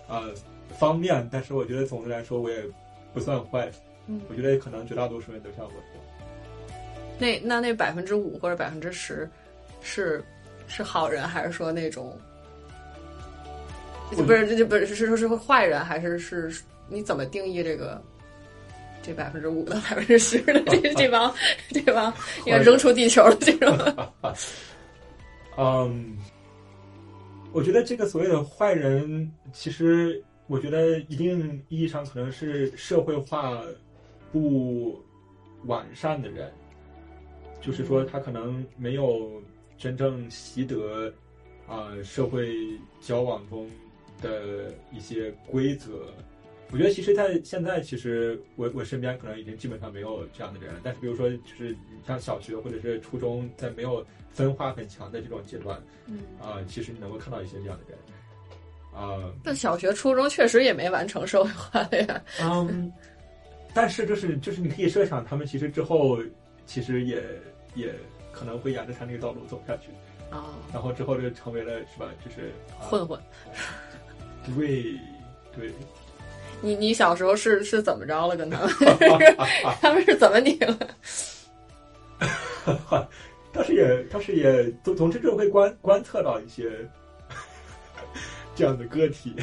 [0.07, 0.33] 啊、呃
[0.77, 2.63] 方面，但是我觉得总的来说我也
[3.13, 3.71] 不算坏。
[4.07, 5.71] 嗯我觉得可能绝大多数人都像我。
[7.17, 9.27] 那那那百分之五或者百分之十
[9.81, 10.23] 是
[10.67, 12.15] 是好人，还是说那种
[14.15, 16.53] 我不是这就不是是说是坏人，还是是
[16.87, 17.99] 你怎么定义这个
[19.05, 21.31] 这百分之五的百分之十的这 这帮
[21.69, 22.11] 这帮
[22.47, 23.77] 要扔出地球了这种？
[25.57, 26.17] 嗯，
[27.53, 33.61] 我觉得这个所谓的坏人，其实我觉得一定意义上可能是社会化
[34.31, 34.99] 不
[35.65, 36.51] 完善的人，
[37.61, 39.41] 就是说他可能没有
[39.77, 41.13] 真正习得
[41.67, 42.55] 啊、社会
[42.99, 43.69] 交往中
[44.21, 46.11] 的一些规则。
[46.71, 50.79] 我觉得其实，在现在，其实我我身边可能已经基本上没有这样的人了。
[50.83, 57.97] 但是，比如说，就是你像小学或者是初中，在没有分化很强的这种阶段，嗯，啊、其实你能够看到一些这样的人，
[58.93, 62.23] 啊、但小学、初中确实也没完成社会化的呀。
[62.41, 62.91] 嗯，
[63.73, 66.17] 但是就是就是你可以设想，他们其实之后
[66.65, 67.23] 其实也
[67.75, 67.93] 也
[68.31, 69.89] 可能会沿着他那个道路走下去，
[70.29, 72.09] 啊，然后之后就成为了是吧？
[72.25, 73.21] 就是、啊、混混，
[74.45, 74.97] 对
[75.55, 75.71] 对，
[76.65, 78.35] 你你小时候是是怎么着了？
[78.35, 78.69] 跟他们，
[79.79, 80.77] 他们是怎么你了？
[83.53, 86.71] 倒是也倒是也总总之就会观观测到一些
[88.55, 89.35] 这样的个体，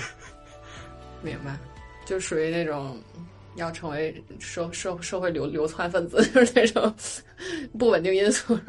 [1.22, 1.56] 明白，
[2.04, 3.00] 就属于那种
[3.54, 6.92] 要成为社社社会流流窜分子，就是那种
[7.78, 8.62] 不稳定因素，是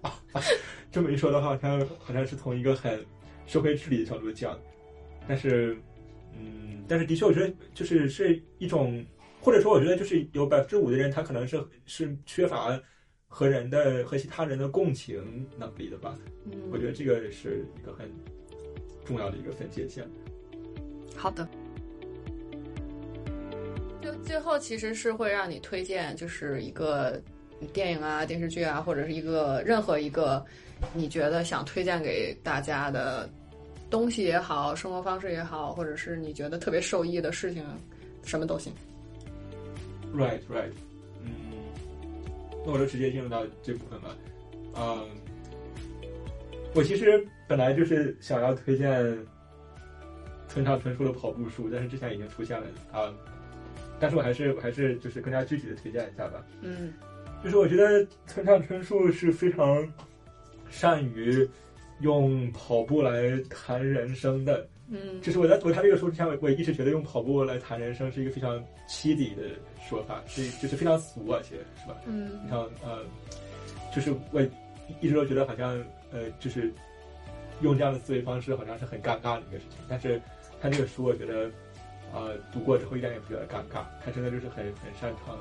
[0.00, 0.12] 吧？
[0.92, 3.04] 这么一说的话，好像好像是从一个很
[3.46, 4.58] 社会治理的角度讲，
[5.28, 5.76] 但是，
[6.38, 9.04] 嗯，但是的确，我觉得就是是一种，
[9.40, 12.80] 或者说，我觉得就是有百分之五的人，他可能是是缺乏
[13.26, 16.16] 和人的和其他人的共情能力的吧。
[16.70, 18.10] 我觉得这个是一个很
[19.04, 20.08] 重要的一个分界线。
[21.14, 21.46] 好的。
[24.02, 27.20] 就最后其实是会让你推荐，就是一个
[27.72, 30.44] 电影啊、电视剧啊，或者是一个任何一个
[30.94, 33.28] 你觉得想推荐给大家的
[33.88, 37.64] 东西也好，生活方式也好，或者是你觉得特别受益的事情，
[38.24, 38.72] 什么都行。
[40.14, 40.72] Right, right，
[41.22, 41.30] 嗯，
[42.64, 44.16] 那我就直接进入到这部分吧。
[44.74, 45.08] 嗯，
[46.74, 49.18] 我其实本来就是想要推荐
[50.48, 53.12] 村上春树的跑步书，但是之前已经出现了啊、
[53.98, 56.44] 但是我还是我还是就是更加具体的推荐一下吧。
[56.62, 56.92] 嗯
[57.44, 59.86] 就是我觉得村上春树是非常
[60.68, 61.48] 善于
[62.00, 64.66] 用跑步来谈人生的。
[64.88, 68.56] 嗯就是我在读他这个书之前，我我一直觉得用跑步来谈人生是一个非常
[68.88, 69.42] 凄厉的
[69.88, 71.96] 说法，是就是非常俗啊，其实是吧？
[72.06, 73.02] 嗯你看呃，
[73.92, 74.40] 就是我
[75.00, 75.76] 一直都觉得好像
[76.12, 76.72] 呃，就是
[77.62, 79.78] 用这样的思维方式好像是很尴尬的一个事情。
[79.88, 80.22] 但是
[80.60, 81.50] 他这个书，我觉得
[82.14, 85.36] 呃读过之后一点也不觉得尴尬，他真的就是很很擅长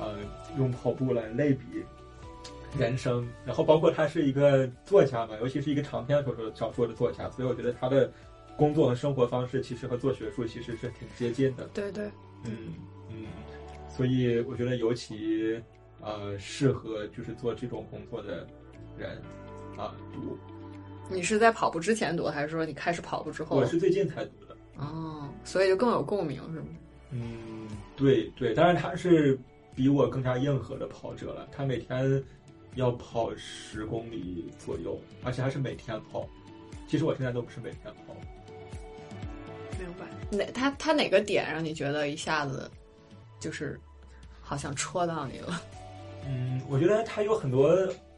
[0.00, 0.16] 呃
[0.58, 1.64] 用跑步来类比
[2.78, 8.10] 人生，然后包括他是一个作家嘛，尤其是一个长篇小说小说的作家，所以我觉得他的
[8.56, 11.68] 工作和生活方式其实和做学术其实是挺接近的。
[11.74, 12.06] 对对，
[12.44, 12.74] 嗯
[13.10, 13.26] 嗯，
[13.88, 15.60] 所以我觉得尤其
[16.00, 18.46] 呃适合就是做这种工作的
[18.96, 19.20] 人
[19.76, 20.38] 啊读。
[21.10, 23.56] 你是在跑步之前读，还是说你开始跑步之后？
[23.56, 24.56] 我是最近才读的。
[24.76, 26.66] 哦，所以就更有共鸣，是吗？
[27.10, 29.38] 嗯，对对，当然他是
[29.74, 32.22] 比我更加硬核的跑者了，他每天
[32.74, 36.28] 要跑十公里左右，而且还是每天跑。
[36.88, 38.14] 其实我现在都不是每天跑。
[39.78, 40.06] 明白。
[40.36, 42.70] 哪他他哪个点让你觉得一下子
[43.40, 43.78] 就是
[44.40, 45.62] 好像戳到你了？
[46.26, 47.66] 嗯，我觉得他有很多，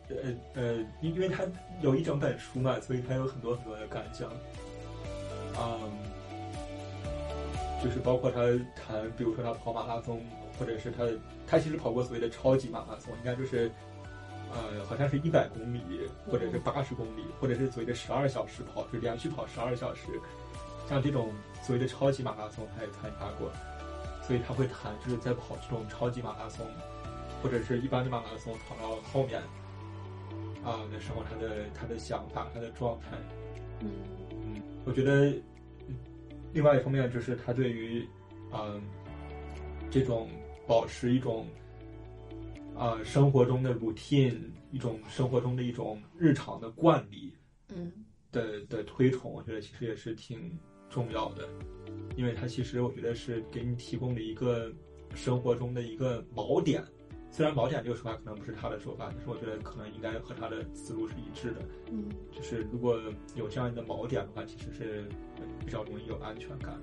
[0.09, 0.17] 呃
[0.55, 1.45] 呃，因因为他
[1.81, 4.31] 有一整本书嘛，所以他有很多很多的感想。
[5.57, 5.91] 嗯，
[7.83, 8.41] 就是包括他
[8.75, 10.21] 谈，比如说他跑马拉松，
[10.59, 11.05] 或者是他
[11.47, 13.71] 他其实跑过所谓的超级马拉松，应该就是
[14.55, 15.81] 呃，好像是一百公里，
[16.31, 20.03] 或者是八十公里，或者是所谓的十二小时跑，就连续跑十二小时，
[20.89, 23.51] 像这种所谓的超级马拉松，他也参加过，
[24.23, 26.67] 所以他会谈就是在跑这种超级马拉松。
[27.43, 29.39] 或者是一般的马拉松跑到后面
[30.65, 33.19] 啊的时候，他的他的想法、他的状态，
[33.81, 33.91] 嗯
[34.31, 35.27] 嗯，我觉得
[35.87, 35.95] 嗯
[36.55, 38.09] 另外一方面就是他对于
[38.51, 38.81] 嗯
[39.91, 40.31] 这种
[40.67, 41.47] 保持一种
[42.77, 44.39] 啊生活中的 routine，
[44.71, 47.33] 一种生活中的一种日常的惯例
[47.69, 47.93] 嗯
[48.33, 50.59] 的的推崇，我觉得其实也是挺
[50.91, 51.49] 重要的，
[52.17, 54.73] 因为它其实我觉得是给你提供了一个
[55.15, 56.85] 生活中的一个锚点。
[57.31, 61.63] 虽然锚点这个说法可能不是他的说法，但是我觉得可能应该和他的思路是一致的。
[61.91, 63.01] 嗯就是如果
[63.35, 65.09] 有这样一个锚点的话，其实是
[65.65, 66.81] 比较容易有安全感。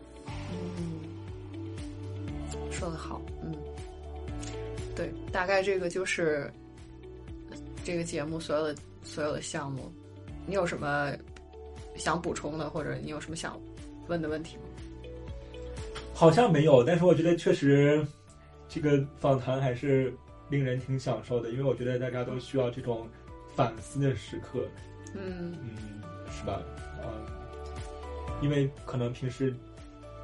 [0.52, 1.00] 嗯，
[2.70, 3.56] 说的好，嗯，
[4.96, 6.52] 对，大概这个就是
[7.84, 9.92] 这个节目所有的所有的项目。
[10.46, 11.12] 你有什么
[11.96, 13.60] 想补充的，或者你有什么想
[14.08, 14.64] 问的问题吗？
[16.14, 18.06] 好像没有，但是我觉得确实
[18.68, 20.14] 这个访谈还是
[20.50, 23.08] 令人挺享受的，因为我觉得大家都需要这种
[23.56, 24.68] 反思的时刻，
[25.16, 26.62] 嗯嗯，是吧？
[27.04, 27.26] 嗯，
[28.42, 29.56] 因为可能平时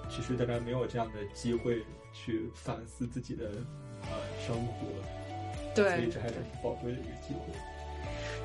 [0.10, 1.82] 其实大家没有这样的机会
[2.14, 3.52] 去反思自己的呃
[4.48, 4.88] 生活，
[5.76, 7.54] 所以对这还是宝贵的一个机会。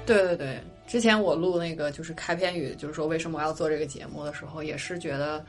[0.04, 5.44] 对对对，之前我录那个就是开篇语，就是说为什么我要做这个节目的时候，也是觉得，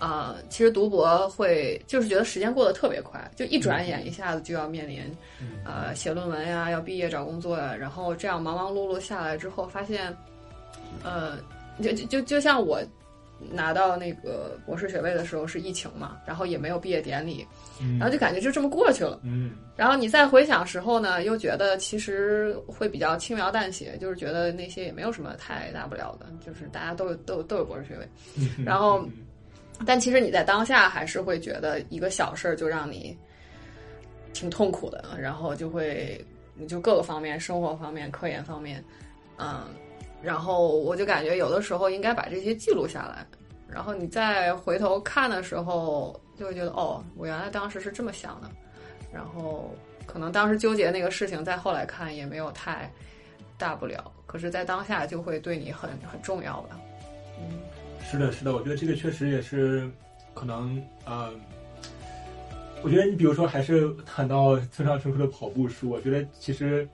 [0.00, 5.00] 啊、其实读博会就是觉得时间过得特别快，就一转眼一下子就要面临
[5.40, 5.60] 嗯。
[5.64, 10.14] 呃写论文呀，要毕业找工作呀，然后这样忙忙碌碌下来之后，发现，
[11.04, 11.38] 呃，
[11.80, 12.82] 就就就就像我
[13.50, 17.46] 拿到那个博士学位的时候是疫情嘛，然后也没有毕业典礼，
[17.80, 19.20] 嗯然后就感觉就这么过去了。
[19.22, 28.08] 嗯然后你再回想时候呢，又觉得其实会比较轻描淡写，就是觉得那些也没有什么太大不了的，就是大家都有都有都有博士学位。
[28.36, 29.12] 嗯， 然后嗯
[29.84, 33.16] 但其实你在当下还是会觉得一个小事儿就让你
[34.32, 38.82] 挺痛苦的，然后就会你就各个方面，生活方面、科研方面，
[39.38, 39.64] 嗯，
[40.22, 43.26] 然后我就感觉有的时候应该把这些记录下来，
[43.74, 48.48] 然后你再回头看的时候，就会觉得哦，我原来当时是这么想的，
[49.12, 49.74] 然后
[50.06, 52.88] 可能当时纠结那个事情，在后来看也没有太
[53.58, 56.80] 大不了，可是，在当下就会对你很很重要吧，
[57.40, 57.58] 嗯。
[58.08, 59.90] 是的，是的，我觉得这个确实也是
[60.34, 61.34] 可能啊、呃
[62.82, 66.86] 我觉得你比如说，还是谈到村上春树的跑步书，我觉得其实，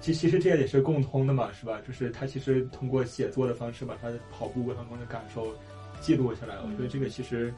[0.00, 1.78] 其其实这也是共通的嘛，是吧？
[1.86, 5.54] 就是他其实通过写作的方式把他跑步过程中的感受
[6.00, 6.56] 记录下来。
[6.56, 7.52] 我觉得这个其实，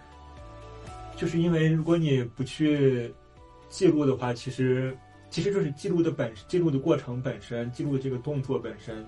[1.17, 3.13] 就是因为如果你不去
[3.69, 4.97] 记录的话，其实
[5.29, 9.07] 其实就是记录的本记录的过程本身，记录的这个动作本身，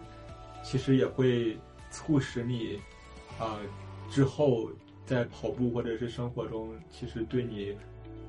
[0.62, 1.58] 其实也会
[1.90, 2.78] 促使你
[3.38, 3.58] 啊、
[4.10, 4.70] 之后
[5.04, 7.76] 在跑步或者是生活中，其实对你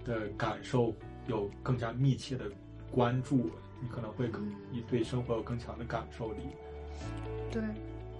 [0.03, 0.95] 的感受
[1.27, 2.45] 有更加密切的
[2.91, 3.51] 关注，
[3.81, 6.39] 你可能会更嗯你对生活有更强的感受力。
[7.51, 7.61] 对，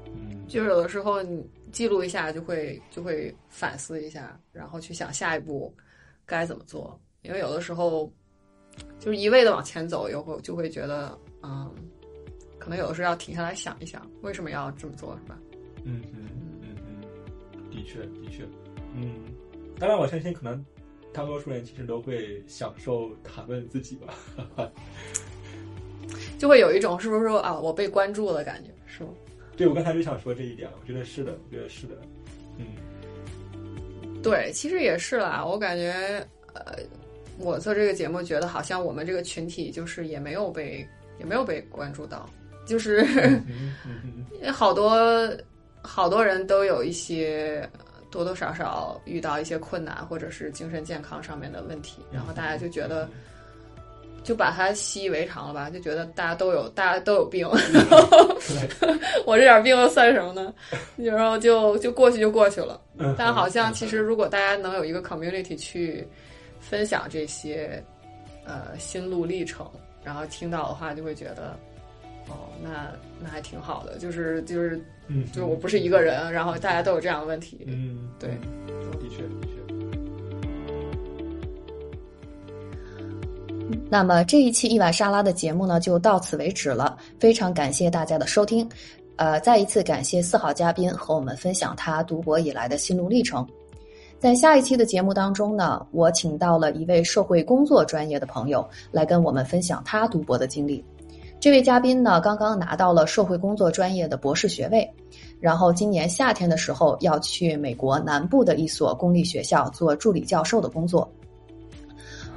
[0.05, 5.75] 嗯，就是有的时候你记录一下，就会就会反思一下，然后去想下一步
[6.25, 6.97] 该怎么做。
[7.23, 8.09] 因为有的时候
[8.99, 11.73] 就是一味的往前走，有会就会觉得，嗯，
[12.59, 15.37] 可能有的时候要停下来想一想，为什么要这么做，是吧？
[15.83, 16.29] 嗯嗯
[16.61, 18.43] 嗯嗯，的确的确，
[18.95, 19.23] 嗯，
[19.79, 20.63] 当然我相信可能
[21.11, 24.13] 大多数人其实都会享受谈论自己吧。
[26.37, 29.09] 就会有一种是不是说啊，我被关注了感觉，是吗？
[29.55, 31.95] 对，我刚才就想说这一点，我觉得是的，我觉得是的，
[32.57, 32.65] 嗯。
[34.21, 36.77] 对，其实也是啦，我感觉，呃，
[37.37, 40.87] 我做这个节目，觉得好像我们这个群体就是也没有被
[41.19, 42.29] 也没有被关注到，
[42.65, 43.05] 就是
[44.53, 45.29] 好多
[45.81, 47.69] 好多人都有一些
[48.09, 53.09] 多多少少遇到一些困难，或者是精神健康上面的问题，然后大家就觉得
[54.23, 57.47] 就把它习以为常了吧，就觉得大家都有大家都有病，
[58.79, 60.53] 对， 我这点病又算什么呢？
[60.95, 62.79] 然后就就过去就过去了。
[62.97, 66.07] 嗯但好像其实如果大家能有一个 community 去
[66.59, 67.83] 分享这些
[68.45, 69.69] 呃心路历程，
[70.03, 71.57] 然后听到的话，就会觉得
[72.27, 73.97] 哦，那那还挺好的。
[73.97, 77.65] 就是就是嗯，就是我不是一个人，然后大家都有这样的问题。
[77.67, 79.62] 嗯，对的确的确，
[83.89, 86.97] 那么这一期一碗沙拉的节目呢，就到此为止了。
[87.19, 88.67] 非常感谢大家的收听，
[89.15, 93.47] 呃，再一次感谢四号嘉宾和我们分享他读博以来的心路历程。
[94.19, 100.83] 在下一期的节目当中呢，我请到了一位社会工作专业的朋友来跟我们分享他读博的经历。
[101.41, 104.89] 这位嘉宾呢，刚刚拿到了社会工作专业的博士学位，
[105.41, 111.11] 然后今年夏天的时候要去美国南部的一所公立学校做助理教授的工作。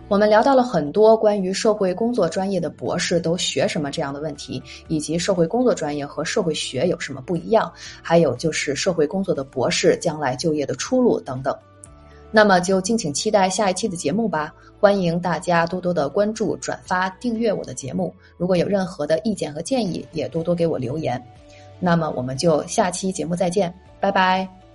[0.08, 11.52] 我们聊到了很多关于社会工作专业的博士都学什么这样的问题，以及社会工作专业和社会学有什么不一样，还有就是社会工作的博士将来就业的出路等等。
[12.30, 14.54] 那么就敬请期待下一期的节目吧！
[14.78, 18.14] 欢迎大家多多的关注、转发、订阅我的节目。
[18.36, 21.20] 如果有任何的意见和建议，也多多给我留言。
[21.80, 24.65] 那么我们就下期节目再见，拜拜。